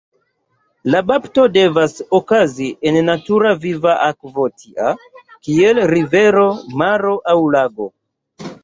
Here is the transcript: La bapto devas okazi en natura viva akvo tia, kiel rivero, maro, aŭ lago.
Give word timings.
La 0.93 1.01
bapto 1.11 1.43
devas 1.57 1.93
okazi 2.19 2.71
en 2.93 2.97
natura 3.11 3.53
viva 3.67 3.95
akvo 4.09 4.49
tia, 4.63 4.95
kiel 5.45 5.87
rivero, 5.95 6.49
maro, 6.85 7.17
aŭ 7.33 7.39
lago. 7.59 7.95